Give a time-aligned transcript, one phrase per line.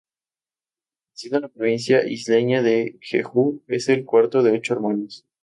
[1.13, 5.27] Nacido en la provincia isleña de Jeju, es el cuarto de ocho hermanos.